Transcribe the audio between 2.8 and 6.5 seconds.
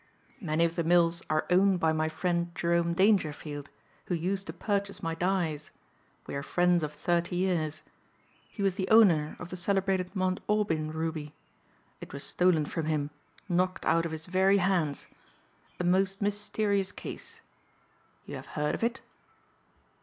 Dangerfield who used to purchase my dyes. We are